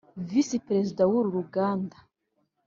[0.29, 1.97] Visi Perezida w’uru ruganda